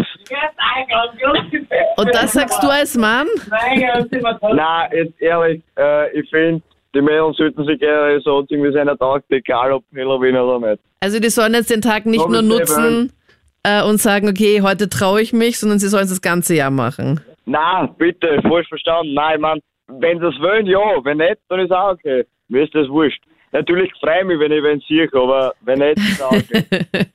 Und 1.97 2.15
das 2.15 2.33
sagst 2.33 2.62
du 2.62 2.69
als 2.69 2.97
Mann? 2.97 3.27
Nein, 3.49 4.91
jetzt 4.93 5.21
ehrlich, 5.21 5.62
äh, 5.79 6.19
ich 6.19 6.29
finde, 6.31 6.62
die 6.94 7.00
Mädels 7.00 7.37
sollten 7.37 7.64
sich 7.64 7.78
gerne 7.78 8.20
so 8.20 8.44
irgendwie 8.49 8.73
seiner 8.73 8.97
Tag, 8.97 9.25
egal 9.28 9.73
ob 9.73 9.85
Halloween 9.94 10.37
oder 10.37 10.70
nicht. 10.70 10.82
Also 11.00 11.20
die 11.20 11.30
sollen 11.30 11.54
jetzt 11.54 11.70
den 11.70 11.82
Tag 11.82 12.06
nicht 12.06 12.28
nur 12.28 12.42
nutzen 12.42 13.12
äh, 13.62 13.82
und 13.82 13.99
sagen, 13.99 14.28
okay, 14.28 14.62
heute 14.62 14.88
traue 14.88 15.23
ich 15.23 15.32
mich, 15.32 15.59
sondern 15.59 15.78
sie 15.78 15.88
sollen 15.88 16.04
es 16.04 16.11
das 16.11 16.23
ganze 16.23 16.54
Jahr 16.54 16.70
machen. 16.70 17.20
Nein, 17.47 17.90
bitte, 17.99 18.40
falsch 18.42 18.68
verstanden. 18.68 19.14
Nein, 19.14 19.35
ich 19.37 19.40
mein, 19.40 19.61
wenn 19.88 20.18
sie 20.18 20.26
es 20.26 20.40
wollen, 20.40 20.66
ja. 20.66 20.78
Wenn 21.04 21.18
nicht, 21.18 21.38
dann 21.49 21.61
ist 21.61 21.73
auch 21.73 21.92
okay. 21.92 22.25
Mir 22.49 22.64
ist 22.64 22.75
das 22.75 22.88
wurscht. 22.88 23.23
Natürlich 23.52 23.90
freue 24.00 24.20
ich 24.20 24.26
mich, 24.26 24.38
wenn 24.38 24.52
ich 24.52 24.62
wen 24.62 24.80
sehe, 24.87 25.09
aber 25.12 25.52
wenn 25.62 25.80
nicht, 25.80 25.99
ist 25.99 26.23
auch 26.23 26.32
okay. 26.32 26.64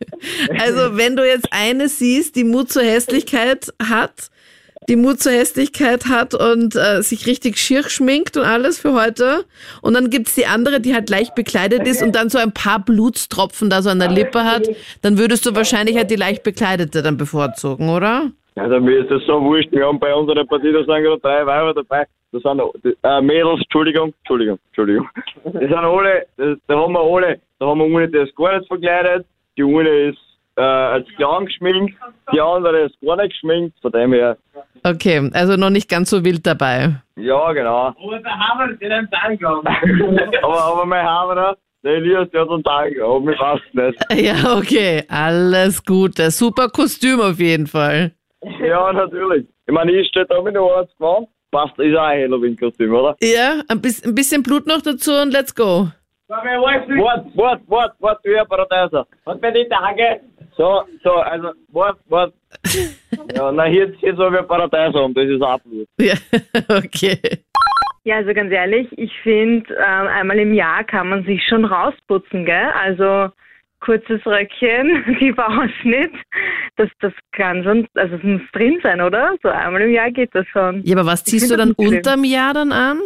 Also, 0.60 0.98
wenn 0.98 1.16
du 1.16 1.26
jetzt 1.26 1.48
eine 1.52 1.88
siehst, 1.88 2.36
die 2.36 2.44
Mut 2.44 2.70
zur 2.70 2.84
Hässlichkeit 2.84 3.72
hat, 3.82 4.30
die 4.88 4.96
Mut 4.96 5.20
zur 5.20 5.32
Hässlichkeit 5.32 6.06
hat 6.08 6.34
und 6.34 6.76
äh, 6.76 7.02
sich 7.02 7.28
richtig 7.28 7.58
schier 7.58 7.84
schminkt 7.84 8.38
und 8.38 8.44
alles 8.44 8.80
für 8.80 8.94
heute. 8.94 9.46
Und 9.82 9.94
dann 9.96 10.10
gibt's 10.10 10.36
die 10.36 10.46
andere, 10.46 10.80
die 10.80 10.94
halt 10.94 11.10
leicht 11.10 11.36
bekleidet 11.36 11.88
ist 11.88 12.04
und 12.04 12.16
dann 12.16 12.30
so 12.30 12.38
ein 12.38 12.52
paar 12.52 12.80
Blutstropfen 12.80 13.70
da 13.70 13.82
so 13.82 13.90
an 13.90 14.00
der 14.00 14.12
Lippe 14.12 14.44
hat, 14.44 14.68
dann 15.02 15.18
würdest 15.18 15.46
du 15.46 15.56
wahrscheinlich 15.56 15.98
halt 15.98 16.12
die 16.12 16.16
leicht 16.16 16.44
bekleidete 16.44 17.02
dann 17.02 17.18
bevorzugen, 17.18 17.90
oder? 17.90 18.32
Also 18.56 18.80
mir 18.80 19.00
ist 19.00 19.12
das 19.12 19.22
so 19.26 19.42
wurscht. 19.42 19.72
Wir 19.72 19.86
haben 19.86 20.00
bei 20.00 20.14
unserer 20.14 20.46
Partie, 20.46 20.72
da 20.72 20.80
sind 20.80 20.88
gerade 20.88 21.20
drei 21.20 21.46
Weiber 21.46 21.74
dabei. 21.74 22.06
Das 22.32 22.42
sind 22.42 22.96
äh, 23.04 23.22
Mädels, 23.22 23.62
Entschuldigung, 23.62 24.14
Entschuldigung, 24.20 24.60
Entschuldigung. 24.68 25.10
Das 25.44 25.54
sind 25.54 25.74
alle, 25.74 26.26
das, 26.38 26.58
da 26.68 26.76
haben 26.76 26.94
wir 26.94 27.00
alle, 27.00 27.40
da 27.60 27.68
haben 27.68 27.80
wir 27.80 27.98
eine, 27.98 28.10
die 28.10 28.18
ist 28.18 28.36
gar 28.36 28.58
nicht 28.58 28.68
verkleidet, 28.68 29.26
die 29.58 29.64
eine 29.64 30.10
ist 30.10 30.25
äh, 30.58 30.62
als 30.62 31.08
Clown 31.18 31.46
geschminkt, 31.46 31.96
die 32.34 32.40
andere 32.42 32.82
ist 32.86 32.96
gar 33.02 33.18
nicht 33.18 33.32
geschminkt, 33.32 33.78
von 33.82 33.92
dem 33.92 34.14
her. 34.14 34.38
Okay, 34.84 35.30
also 35.34 35.56
noch 35.58 35.70
nicht 35.70 35.90
ganz 35.90 36.10
so 36.10 36.24
wild 36.24 36.46
dabei. 36.46 36.96
Ja, 37.18 37.52
genau. 37.54 37.88
Aber 37.88 38.20
da 38.24 38.30
haben 38.32 38.70
wir 38.70 38.78
den 38.78 38.92
einen 38.92 39.10
Tag 39.10 39.40
gehabt. 39.40 39.68
aber, 40.44 40.64
aber 40.64 40.86
mein 40.86 41.06
Haberer, 41.06 41.58
der 41.84 41.96
Elias, 41.96 42.30
der 42.32 42.42
hat 42.42 42.50
einen 42.50 42.64
Tag, 42.64 42.94
aber 43.02 43.20
mir 43.20 43.36
passt 43.36 43.64
nicht. 43.74 44.00
Ja, 44.16 44.58
okay, 44.58 45.04
alles 45.10 45.84
Gute. 45.84 46.32
Super 46.32 46.70
Kostüm 46.70 47.20
auf 47.22 47.40
jeden 47.40 47.68
Fall. 47.68 48.12
Ja, 48.64 48.94
natürlich. 48.94 49.46
Ich 49.68 49.74
meine, 49.74 49.92
ich 49.92 50.08
stehe 50.10 50.26
da 50.28 50.42
mit 50.42 50.56
dem 50.56 50.64
Arzt 50.64 50.96
gewandt. 50.98 51.28
Passt, 51.52 51.78
ist 51.80 51.96
auch 51.96 52.04
ein 52.04 52.22
Halloween-Kostüm, 52.24 52.94
oder? 52.94 53.16
Ja, 53.22 53.62
ein 53.70 53.82
bisschen, 53.82 54.12
ein 54.12 54.16
bisschen 54.16 54.44
Blut 54.44 54.68
noch 54.68 54.82
dazu 54.82 55.12
und 55.14 55.32
let's 55.32 55.56
go. 55.56 55.88
Weil 56.28 56.44
wir 56.44 56.68
alles 56.68 56.88
nicht- 56.88 57.02
Wart, 57.04 57.26
wart, 57.36 57.62
wart, 57.68 57.94
wart, 58.00 58.20
du 58.26 58.36
Herr 58.36 58.46
Paradeiser. 58.46 59.08
Und 59.26 59.42
bei 59.42 59.52
den 59.52 59.70
Tagen 59.70 60.20
So, 60.58 60.84
so, 61.04 61.12
also, 61.16 61.52
wart, 61.70 62.00
wart. 62.08 62.34
Ja, 63.34 63.52
na, 63.52 63.66
jetzt, 63.66 64.02
jetzt 64.02 64.18
habe 64.20 64.36
ich 64.36 64.42
ein 64.42 64.48
Paradies 64.48 64.94
haben, 64.94 65.14
das 65.14 65.26
ist 65.26 65.42
absolut. 65.42 65.88
Ja, 66.00 66.16
okay. 66.78 67.18
Ja, 68.04 68.18
also 68.18 68.34
ganz 68.34 68.52
ehrlich, 68.52 68.88
ich 68.98 69.12
finde, 69.24 69.74
ähm, 69.74 70.08
einmal 70.08 70.38
im 70.38 70.54
Jahr 70.54 70.84
kann 70.84 71.10
man 71.10 71.26
sich 71.26 71.44
schon 71.48 71.66
rausputzen, 71.66 72.46
gell? 72.46 72.72
Also 72.80 73.32
kurzes 73.80 74.26
Röckchen, 74.26 75.18
tiefer 75.20 75.48
Ausschnitt, 75.48 76.14
das, 76.76 76.90
das 77.00 77.14
kann 77.32 77.64
schon, 77.64 77.88
also 77.96 78.16
es 78.16 78.24
muss 78.24 78.42
drin 78.54 78.80
sein, 78.84 79.02
oder? 79.02 79.36
So 79.42 79.50
einmal 79.50 79.82
im 79.82 79.92
Jahr 79.92 80.12
geht 80.12 80.34
das 80.34 80.46
schon. 80.48 80.84
Ja, 80.84 80.98
aber 80.98 81.08
was 81.08 81.24
ziehst 81.24 81.50
du 81.52 81.58
dann 81.58 81.72
unterm 81.72 82.24
Jahr 82.24 82.54
dann 82.54 82.72
an? 82.72 83.00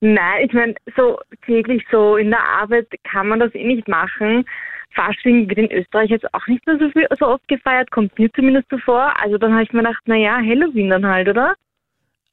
Nein, 0.00 0.46
ich 0.46 0.52
meine, 0.52 0.74
so 0.96 1.18
täglich 1.44 1.84
so 1.90 2.16
in 2.16 2.30
der 2.30 2.42
Arbeit 2.42 2.86
kann 3.04 3.28
man 3.28 3.40
das 3.40 3.54
eh 3.54 3.64
nicht 3.64 3.88
machen. 3.88 4.44
Fasching 4.94 5.48
wird 5.48 5.58
in 5.58 5.72
Österreich 5.72 6.10
jetzt 6.10 6.32
auch 6.34 6.46
nicht 6.46 6.66
mehr 6.66 6.78
so, 6.78 6.90
viel, 6.90 7.06
so 7.18 7.26
oft 7.26 7.46
gefeiert, 7.48 7.90
kommt 7.90 8.18
mir 8.18 8.32
zumindest 8.32 8.68
so 8.70 8.78
vor. 8.78 9.12
Also 9.20 9.38
dann 9.38 9.52
habe 9.52 9.64
ich 9.64 9.72
mir 9.72 9.82
gedacht, 9.82 10.06
naja, 10.06 10.36
Halloween 10.36 10.90
dann 10.90 11.06
halt, 11.06 11.28
oder? 11.28 11.54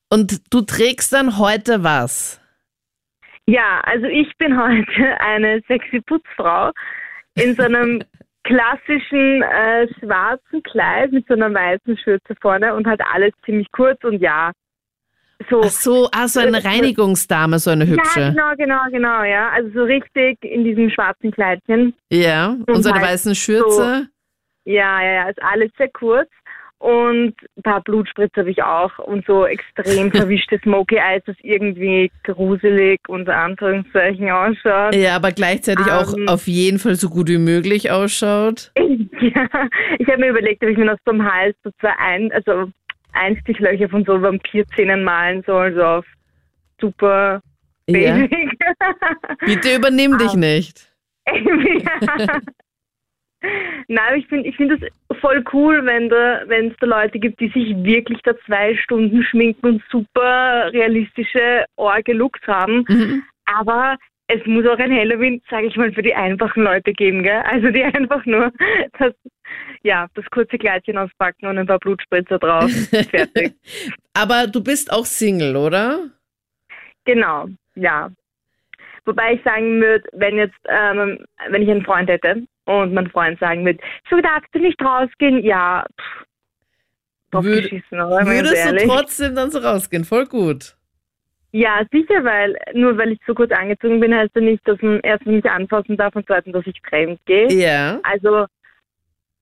Und 0.09 0.53
du 0.53 0.61
trägst 0.61 1.11
dann 1.13 1.37
heute 1.39 1.83
was? 1.83 2.39
Ja, 3.47 3.81
also 3.81 4.05
ich 4.07 4.35
bin 4.37 4.59
heute 4.59 5.19
eine 5.19 5.61
sexy 5.67 6.01
Putzfrau 6.01 6.71
in 7.35 7.55
so 7.55 7.63
einem 7.63 8.03
klassischen 8.43 9.41
äh, 9.41 9.87
schwarzen 9.99 10.63
Kleid 10.63 11.11
mit 11.11 11.27
so 11.27 11.33
einer 11.33 11.53
weißen 11.53 11.97
Schürze 11.97 12.35
vorne 12.41 12.73
und 12.73 12.87
halt 12.87 13.01
alles 13.13 13.33
ziemlich 13.43 13.71
kurz 13.71 14.03
und 14.03 14.21
ja, 14.21 14.51
so. 15.49 15.61
Ach 15.63 15.69
so, 15.69 16.09
ah, 16.11 16.27
so 16.27 16.39
eine 16.39 16.63
Reinigungsdame, 16.63 17.59
so 17.59 17.71
eine 17.71 17.85
Ja, 17.85 17.91
hübsche. 17.91 18.31
genau, 18.31 18.51
genau, 18.57 18.81
genau, 18.91 19.23
ja. 19.23 19.49
Also 19.49 19.69
so 19.73 19.83
richtig 19.83 20.37
in 20.43 20.63
diesem 20.63 20.89
schwarzen 20.89 21.31
Kleidchen. 21.31 21.93
Ja, 22.11 22.49
und 22.49 22.69
Und 22.69 22.83
so 22.83 22.89
eine 22.89 22.99
halt 23.01 23.11
weißen 23.13 23.35
Schürze. 23.35 24.07
Ja, 24.65 25.01
ja, 25.03 25.11
ja, 25.13 25.29
ist 25.29 25.41
alles 25.43 25.71
sehr 25.77 25.89
kurz. 25.89 26.29
Und 26.77 27.33
ein 27.57 27.63
paar 27.63 27.81
Blutspritze 27.81 28.41
habe 28.41 28.51
ich 28.51 28.61
auch 28.61 28.99
und 28.99 29.25
so 29.25 29.45
extrem 29.45 30.11
verwischtes 30.11 30.61
Smoky 30.61 30.97
Eyes, 30.97 31.23
das 31.25 31.35
irgendwie 31.41 32.11
gruselig 32.23 32.99
unter 33.07 33.35
Anführungszeichen 33.37 34.29
ausschaut. 34.29 34.93
Ja, 34.93 35.15
aber 35.15 35.31
gleichzeitig 35.31 35.85
auch 35.91 36.13
Ähm. 36.15 36.27
auf 36.27 36.47
jeden 36.47 36.77
Fall 36.79 36.95
so 36.95 37.09
gut 37.09 37.29
wie 37.29 37.37
möglich 37.37 37.91
ausschaut. 37.91 38.71
Ja, 39.21 39.47
ich 39.97 40.07
habe 40.07 40.19
mir 40.19 40.29
überlegt, 40.29 40.61
ob 40.61 40.69
ich 40.69 40.77
mir 40.77 40.85
noch 40.85 40.97
so 41.05 41.11
am 41.11 41.23
Hals 41.25 41.55
so 41.63 41.71
zwei 41.79 41.93
ein, 41.97 42.31
also 42.33 42.69
Einstichlöcher 43.15 43.89
von 43.89 44.03
so 44.05 44.21
Vampirzähnen 44.21 45.03
malen 45.03 45.43
soll, 45.43 45.73
so 45.73 45.83
auf 45.83 46.05
super 46.79 47.41
Ja. 47.87 48.15
basic. 48.17 48.59
Bitte 49.45 49.75
übernimm 49.75 50.17
dich 50.17 50.33
nicht. 50.35 50.91
ja. 51.27 52.39
Nein, 53.87 54.19
ich 54.19 54.27
finde 54.27 54.49
ich 54.49 54.55
find 54.55 54.71
das 54.71 55.19
voll 55.19 55.43
cool, 55.53 55.85
wenn 55.85 56.09
da, 56.09 56.41
es 56.43 56.73
da 56.79 56.87
Leute 56.87 57.19
gibt, 57.19 57.39
die 57.39 57.49
sich 57.49 57.75
wirklich 57.83 58.19
da 58.23 58.33
zwei 58.45 58.75
Stunden 58.75 59.23
schminken 59.23 59.65
und 59.67 59.83
super 59.91 60.71
realistische 60.73 61.65
Orge-Looks 61.75 62.41
haben. 62.47 62.85
Mhm. 62.87 63.23
Aber 63.45 63.97
es 64.27 64.43
muss 64.45 64.65
auch 64.65 64.79
ein 64.79 64.91
Halloween, 64.91 65.41
sage 65.49 65.67
ich 65.67 65.75
mal, 65.75 65.91
für 65.91 66.01
die 66.01 66.15
einfachen 66.15 66.63
Leute 66.63 66.93
geben, 66.93 67.21
gell? 67.21 67.43
Also 67.45 67.69
die 67.69 67.83
einfach 67.83 68.25
nur 68.25 68.51
das, 68.97 69.13
ja, 69.85 70.07
das 70.15 70.25
kurze 70.31 70.57
Kleidchen 70.57 70.97
auspacken 70.97 71.45
und 71.45 71.59
ein 71.59 71.67
paar 71.67 71.79
Blutspritzer 71.79 72.39
drauf. 72.39 72.71
Fertig. 73.11 73.53
Aber 74.13 74.47
du 74.47 74.61
bist 74.63 74.91
auch 74.91 75.05
Single, 75.05 75.55
oder? 75.55 76.09
Genau, 77.05 77.47
ja. 77.75 78.11
Wobei 79.05 79.33
ich 79.33 79.43
sagen 79.43 79.79
würde, 79.79 80.03
wenn 80.13 80.37
jetzt, 80.37 80.57
ähm, 80.67 81.23
wenn 81.49 81.61
ich 81.61 81.69
einen 81.69 81.85
Freund 81.85 82.09
hätte 82.09 82.43
und 82.65 82.93
mein 82.93 83.11
Freund 83.11 83.39
sagen 83.39 83.63
würde, 83.63 83.79
so 84.09 84.19
darfst 84.19 84.49
du 84.53 84.59
nicht 84.59 84.81
rausgehen, 84.81 85.43
ja, 85.43 85.85
pff, 86.01 86.25
Würd- 87.43 87.83
oder? 87.91 88.25
Würdest 88.25 88.71
du 88.71 88.87
trotzdem 88.87 89.35
dann 89.35 89.51
so 89.51 89.59
rausgehen? 89.59 90.05
Voll 90.05 90.25
gut. 90.25 90.75
Ja, 91.51 91.83
sicher, 91.91 92.23
weil 92.23 92.57
nur 92.73 92.97
weil 92.97 93.11
ich 93.11 93.19
so 93.27 93.33
kurz 93.33 93.51
angezogen 93.51 93.99
bin, 93.99 94.15
heißt 94.15 94.35
ja 94.35 94.41
nicht, 94.41 94.67
dass 94.67 94.81
man 94.81 94.99
erstens 95.03 95.33
mich 95.33 95.45
anfassen 95.45 95.95
darf 95.95 96.15
und 96.15 96.25
zweitens, 96.25 96.53
dass 96.53 96.65
ich 96.65 96.81
fremd 96.81 97.19
gehe. 97.25 97.51
Ja. 97.51 97.99
Also, 98.03 98.45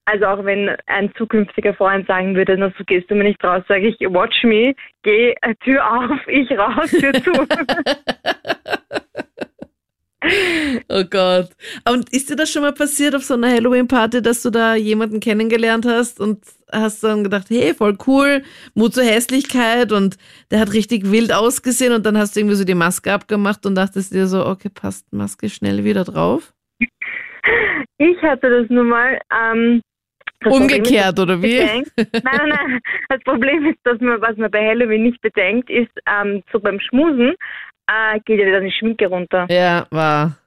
also 0.06 0.26
auch 0.26 0.46
wenn 0.46 0.76
ein 0.88 1.14
zukünftiger 1.16 1.74
Freund 1.74 2.08
sagen 2.08 2.36
würde, 2.36 2.58
na, 2.58 2.72
so 2.78 2.84
gehst 2.84 3.10
du 3.10 3.16
mir 3.16 3.24
nicht 3.24 3.44
raus, 3.44 3.64
sage 3.68 3.88
ich, 3.88 4.00
watch 4.02 4.44
me, 4.44 4.76
geh, 5.04 5.34
äh, 5.42 5.56
Tür 5.64 5.86
auf, 5.86 6.20
ich 6.28 6.50
raus, 6.52 6.92
Tür 6.92 7.14
zu. 7.14 7.32
Oh 10.90 11.04
Gott. 11.10 11.50
Und 11.90 12.14
ist 12.14 12.30
dir 12.30 12.36
das 12.36 12.50
schon 12.50 12.62
mal 12.62 12.72
passiert 12.72 13.16
auf 13.16 13.24
so 13.24 13.34
einer 13.34 13.50
Halloween-Party, 13.50 14.22
dass 14.22 14.42
du 14.42 14.50
da 14.50 14.76
jemanden 14.76 15.20
kennengelernt 15.20 15.86
hast 15.86 16.20
und 16.20 16.46
hast 16.72 17.04
dann 17.04 17.24
gedacht, 17.24 17.48
hey, 17.50 17.74
voll 17.74 17.98
cool, 18.08 18.44
Mut 18.74 18.94
zur 18.94 19.04
Hässlichkeit 19.04 19.92
und 19.92 20.18
der 20.50 20.62
hat 20.62 20.74
richtig 20.74 21.12
wild 21.12 21.34
ausgesehen 21.34 21.94
und 21.94 22.06
dann 22.06 22.18
hast 22.18 22.36
du 22.36 22.40
irgendwie 22.40 22.56
so 22.56 22.64
die 22.64 22.74
Maske 22.74 23.12
abgemacht 23.12 23.66
und 23.66 23.76
dachtest 23.76 24.14
dir 24.14 24.28
so, 24.28 24.46
okay, 24.46 24.70
passt 24.70 25.12
Maske 25.12 25.50
schnell 25.50 25.84
wieder 25.84 26.06
drauf? 26.06 26.54
Ich 27.98 28.22
hatte 28.22 28.50
das 28.50 28.70
nur 28.70 28.86
mal. 28.86 29.20
Ähm, 29.32 29.82
Umgekehrt, 30.52 31.20
oder 31.20 31.42
wie? 31.42 31.60
Bedenkt- 31.60 31.92
nein, 31.98 32.22
nein, 32.24 32.50
nein. 32.50 32.80
Das 33.10 33.22
Problem 33.24 33.66
ist, 33.68 33.80
dass 33.84 34.00
man, 34.02 34.22
was 34.22 34.36
man 34.38 34.52
bei 34.52 34.66
Halloween 34.68 35.04
nicht 35.04 35.22
bedenkt, 35.22 35.70
ist, 35.70 35.92
ähm, 36.08 36.44
so 36.52 36.60
beim 36.60 36.80
Schmusen 36.80 37.34
äh, 37.88 38.20
geht 38.26 38.40
ja 38.40 38.46
wieder 38.46 38.62
die 38.62 38.72
Schminke 38.72 39.08
runter. 39.08 39.46
Ja, 39.50 39.86
war. 39.92 40.38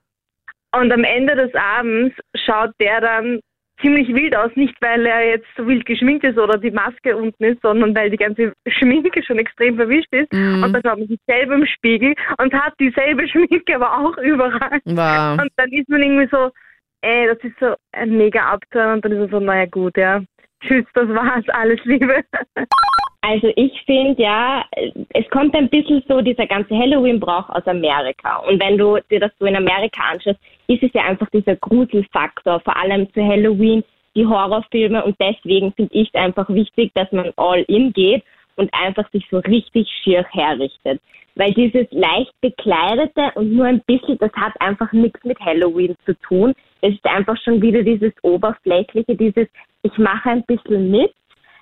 Und 0.74 0.92
am 0.92 1.04
Ende 1.04 1.34
des 1.36 1.54
Abends 1.54 2.14
schaut 2.34 2.70
der 2.80 3.00
dann 3.00 3.40
ziemlich 3.80 4.08
wild 4.14 4.34
aus, 4.34 4.50
nicht 4.54 4.74
weil 4.80 5.04
er 5.04 5.28
jetzt 5.28 5.46
so 5.56 5.66
wild 5.66 5.84
geschminkt 5.84 6.24
ist 6.24 6.38
oder 6.38 6.58
die 6.58 6.70
Maske 6.70 7.14
unten 7.14 7.44
ist, 7.44 7.60
sondern 7.60 7.94
weil 7.94 8.08
die 8.10 8.16
ganze 8.16 8.52
Schminke 8.68 9.22
schon 9.22 9.38
extrem 9.38 9.76
verwischt 9.76 10.12
ist. 10.12 10.32
Mhm. 10.32 10.62
Und 10.62 10.72
dann 10.72 10.82
schaut 10.82 10.98
man 10.98 11.08
sich 11.08 11.18
selber 11.26 11.54
im 11.54 11.66
Spiegel 11.66 12.14
und 12.38 12.52
hat 12.54 12.72
dieselbe 12.80 13.28
Schminke, 13.28 13.74
aber 13.76 13.98
auch 13.98 14.16
überall. 14.18 14.80
War. 14.86 15.32
Und 15.42 15.50
dann 15.56 15.70
ist 15.72 15.88
man 15.88 16.02
irgendwie 16.02 16.28
so, 16.30 16.50
ey, 17.06 17.26
das 17.28 17.38
ist 17.44 17.58
so 17.60 17.74
ein 17.92 18.16
mega 18.16 18.40
Abturn 18.40 18.94
und 18.94 19.04
dann 19.04 19.12
ist 19.12 19.18
man 19.18 19.30
so, 19.30 19.40
naja 19.40 19.66
gut, 19.66 19.96
ja. 19.96 20.22
Tschüss, 20.60 20.84
das 20.94 21.08
war's, 21.08 21.44
alles 21.48 21.80
Liebe. 21.84 22.24
Also 23.22 23.48
ich 23.56 23.72
finde 23.86 24.22
ja, 24.22 24.64
es 25.14 25.28
kommt 25.30 25.52
ein 25.56 25.68
bisschen 25.68 26.00
so 26.06 26.20
dieser 26.20 26.46
ganze 26.46 26.76
Halloween-Brauch 26.76 27.48
aus 27.48 27.66
Amerika. 27.66 28.36
Und 28.48 28.62
wenn 28.62 28.78
du 28.78 28.98
dir 29.10 29.18
das 29.18 29.32
so 29.40 29.46
in 29.46 29.56
Amerika 29.56 30.00
anschaust, 30.12 30.38
ist 30.68 30.84
es 30.84 30.92
ja 30.92 31.02
einfach 31.02 31.28
dieser 31.30 31.56
Gruselfaktor, 31.56 32.60
vor 32.60 32.76
allem 32.76 33.12
zu 33.14 33.26
Halloween, 33.26 33.82
die 34.14 34.24
Horrorfilme. 34.24 35.02
Und 35.02 35.16
deswegen 35.18 35.72
finde 35.72 35.92
ich 35.92 36.08
es 36.12 36.14
einfach 36.14 36.48
wichtig, 36.50 36.92
dass 36.94 37.10
man 37.10 37.32
all 37.36 37.62
in 37.62 37.92
geht 37.92 38.22
und 38.56 38.72
einfach 38.72 39.10
sich 39.12 39.26
so 39.30 39.38
richtig 39.38 39.88
schier 40.02 40.24
herrichtet. 40.30 41.00
Weil 41.34 41.52
dieses 41.52 41.86
leicht 41.90 42.32
bekleidete 42.40 43.30
und 43.34 43.52
nur 43.52 43.66
ein 43.66 43.82
bisschen, 43.86 44.18
das 44.18 44.32
hat 44.32 44.54
einfach 44.60 44.90
nichts 44.92 45.22
mit 45.24 45.38
Halloween 45.38 45.94
zu 46.06 46.14
tun. 46.20 46.54
Es 46.80 46.94
ist 46.94 47.04
einfach 47.04 47.36
schon 47.42 47.60
wieder 47.60 47.82
dieses 47.82 48.12
Oberflächliche, 48.22 49.14
dieses, 49.14 49.46
ich 49.82 49.98
mache 49.98 50.30
ein 50.30 50.44
bisschen 50.44 50.90
mit, 50.90 51.12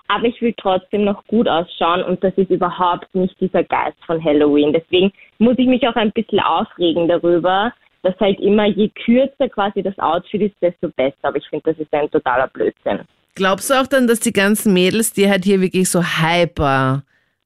aber 0.09 0.27
ich 0.27 0.41
will 0.41 0.55
trotzdem 0.57 1.05
noch 1.05 1.25
gut 1.27 1.49
ausschauen 1.49 2.03
und 2.05 2.23
das 2.23 2.35
ist 2.37 2.51
überhaupt 2.51 3.13
nicht 3.15 3.39
dieser 3.41 3.65
Geist 3.65 3.97
von 4.07 4.23
Halloween. 4.23 4.73
Deswegen 4.73 5.13
muss 5.39 5.59
ich 5.59 5.67
mich 5.67 5.87
auch 5.89 5.97
ein 5.97 6.13
bisschen 6.13 6.41
aufregen 6.41 7.09
darüber, 7.09 7.73
dass 8.03 8.19
halt 8.21 8.39
immer 8.41 8.67
je 8.67 8.91
kürzer 8.91 9.49
quasi 9.49 9.83
das 9.83 9.99
Outfit 9.99 10.43
ist, 10.43 10.57
desto 10.61 10.89
besser. 10.91 11.17
Aber 11.23 11.39
ich 11.39 11.49
finde, 11.49 11.73
das 11.73 11.79
ist 11.79 11.93
ein 11.93 12.11
totaler 12.11 12.49
Blödsinn. 12.49 13.01
Glaubst 13.35 13.71
du 13.71 13.75
auch 13.75 13.87
dann, 13.87 14.07
dass 14.07 14.21
die 14.21 14.33
ganzen 14.33 14.73
Mädels, 14.73 15.12
die 15.12 15.29
halt 15.29 15.45
hier 15.45 15.61
wirklich 15.61 15.88
so 15.91 16.03
hyper 16.03 17.03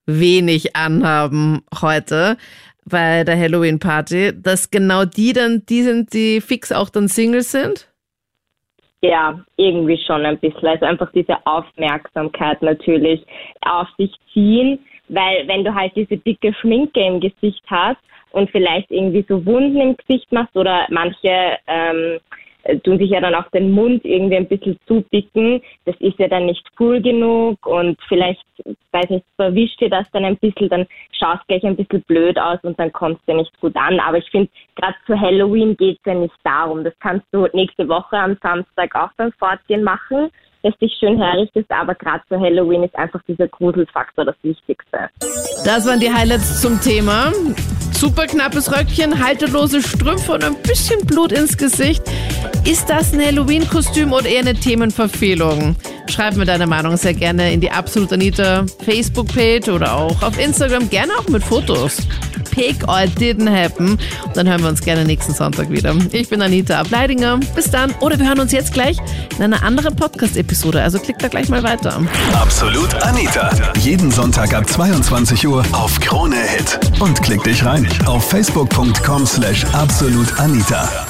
wenig 0.07 0.77
anhaben 0.77 1.63
heute 1.81 2.37
bei 2.85 3.25
der 3.25 3.39
Halloween-Party, 3.39 4.43
dass 4.43 4.71
genau 4.71 5.05
die 5.05 5.33
dann 5.33 5.65
die 5.67 5.83
sind, 5.83 6.13
die 6.13 6.41
fix 6.41 6.73
auch 6.73 6.91
dann 6.91 7.09
Single 7.09 7.43
sind? 7.43 7.89
Ja, 9.01 9.39
irgendwie 9.57 9.99
schon 10.07 10.27
ein 10.27 10.39
bisschen. 10.39 10.67
Also 10.67 10.85
einfach 10.85 11.11
diese 11.13 11.37
Aufmerksamkeit 11.47 12.61
natürlich 12.63 13.25
auf 13.61 13.87
sich 13.97 14.13
ziehen, 14.33 14.79
weil 15.09 15.47
wenn 15.47 15.65
du 15.65 15.75
halt 15.75 15.93
diese 15.95 16.17
dicke 16.17 16.53
Schminke 16.55 17.01
im 17.01 17.21
Gesicht 17.21 17.63
hast 17.69 18.01
und 18.33 18.51
vielleicht 18.51 18.91
irgendwie 18.91 19.25
so 19.29 19.45
Wunden 19.47 19.81
im 19.81 19.97
Gesicht 19.97 20.31
machst 20.33 20.57
oder 20.57 20.87
manche 20.91 21.59
ähm, 21.67 22.19
tun 22.85 22.99
sich 22.99 23.11
ja 23.11 23.21
dann 23.21 23.35
auch 23.35 23.49
den 23.51 23.71
Mund 23.71 24.05
irgendwie 24.05 24.37
ein 24.37 24.49
bisschen 24.49 24.79
zubicken, 24.87 25.63
das 25.85 25.97
ist 26.01 26.19
ja 26.19 26.29
dann 26.29 26.47
nicht 26.47 26.65
cool 26.79 27.01
genug 27.01 27.65
und 27.67 27.99
vielleicht, 28.09 28.45
weiß 28.93 29.11
nicht, 29.11 29.25
verwischt 29.37 29.81
dir 29.81 29.91
das 29.91 30.07
dann 30.13 30.25
ein 30.25 30.37
bisschen, 30.37 30.69
dann 30.69 30.87
schaust 31.13 31.47
gleich 31.49 31.65
ein 31.65 31.77
bisschen 31.77 32.03
blöd 32.03 32.39
aus 32.39 32.59
und 32.63 32.79
dann 32.79 32.93
kommst 32.93 33.23
du 33.27 33.35
nicht 33.35 33.59
gut 33.61 33.77
an. 33.77 34.01
Aber 34.01 34.19
ich 34.19 34.31
finde, 34.31 34.51
gerade 34.77 34.95
zu 35.07 35.19
Halloween 35.19 35.77
geht 35.77 35.99
es 35.99 36.05
ja 36.07 36.15
nicht 36.15 36.35
darum. 36.45 36.85
Das 36.85 36.95
kannst 37.01 37.27
du 37.33 37.47
nächste 37.53 37.89
Woche 37.89 38.17
am 38.17 38.37
Samstag 38.43 38.95
auch 38.95 39.11
beim 39.17 39.33
Fortgehen 39.33 39.83
machen, 39.83 40.31
dass 40.63 40.77
dich 40.79 40.93
schön 40.99 41.21
herrichtest, 41.21 41.71
aber 41.71 41.95
gerade 41.95 42.23
zu 42.29 42.39
Halloween 42.39 42.83
ist 42.83 42.97
einfach 42.97 43.23
dieser 43.29 43.49
Gruselfaktor 43.49 44.25
das 44.25 44.37
Wichtigste. 44.43 45.09
Das 45.65 45.87
waren 45.87 46.01
die 46.01 46.13
Highlights 46.13 46.61
zum 46.61 46.81
Thema. 46.81 47.33
Super 47.99 48.29
knappes 48.29 48.71
Röckchen, 48.71 49.19
halterlose 49.19 49.83
Strümpfe 49.83 50.35
und 50.35 50.45
ein 50.45 50.55
bisschen 50.63 51.05
Blut 51.05 51.33
ins 51.33 51.57
Gesicht. 51.57 52.01
Ist 52.65 52.89
das 52.89 53.13
ein 53.13 53.21
Halloween-Kostüm 53.21 54.13
oder 54.13 54.27
eher 54.27 54.39
eine 54.39 54.55
Themenverfehlung? 54.55 55.75
Schreib 56.07 56.37
mir 56.37 56.45
deine 56.45 56.69
Meinung 56.69 56.97
sehr 56.97 57.15
gerne 57.15 57.53
in 57.53 57.61
die 57.61 57.73
Absolut 57.73 58.13
Anita 58.13 58.67
Facebook-Page 58.85 59.69
oder 59.71 59.95
auch 59.95 60.23
auf 60.23 60.39
Instagram, 60.39 60.89
gerne 60.89 61.13
auch 61.19 61.27
mit 61.29 61.43
Fotos. 61.43 61.97
Pick 62.59 62.89
or 62.89 63.07
didn't 63.07 63.49
happen. 63.49 63.91
Und 64.25 64.37
dann 64.37 64.49
hören 64.49 64.63
wir 64.63 64.69
uns 64.69 64.81
gerne 64.81 65.05
nächsten 65.05 65.33
Sonntag 65.33 65.71
wieder. 65.71 65.95
Ich 66.11 66.29
bin 66.29 66.43
Anita 66.43 66.81
Ableidinger. 66.81 67.39
Bis 67.55 67.71
dann. 67.71 67.95
Oder 68.01 68.19
wir 68.19 68.27
hören 68.27 68.41
uns 68.41 68.51
jetzt 68.51 68.73
gleich 68.73 68.97
in 69.37 69.45
einer 69.45 69.63
anderen 69.63 69.95
Podcast-Episode. 69.95 70.83
Also 70.83 70.99
klickt 70.99 71.23
da 71.23 71.29
gleich 71.29 71.49
mal 71.49 71.63
weiter. 71.63 72.03
Absolut 72.35 72.93
Anita. 73.03 73.51
Jeden 73.79 74.11
Sonntag 74.11 74.53
ab 74.55 74.69
22 74.69 75.47
Uhr 75.47 75.65
auf 75.71 76.01
Krone 76.01 76.37
Hit. 76.37 76.81
Und 76.99 77.23
klick 77.23 77.45
dich 77.45 77.65
rein 77.65 77.87
auf 78.07 78.29
facebook.com 78.29 79.25
slash 79.25 79.65
absolutanita. 79.73 81.08